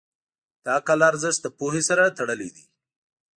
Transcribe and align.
د 0.63 0.65
عقل 0.77 0.99
ارزښت 1.09 1.39
د 1.43 1.47
پوهې 1.57 1.81
سره 1.89 2.13
تړلی 2.17 2.49
دی. 2.55 2.65